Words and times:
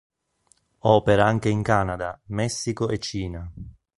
Opera 0.95 1.27
anche 1.27 1.49
in 1.49 1.61
Canada, 1.61 2.19
Messico 2.29 2.89
e 2.89 2.97
Cina. 2.97 3.53